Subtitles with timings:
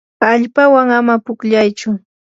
[0.29, 1.91] allpawan ama pukllaychu.